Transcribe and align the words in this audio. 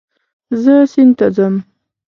زه 0.61 0.73
سیند 0.91 1.13
ته 1.17 1.27
ځم 1.35 1.55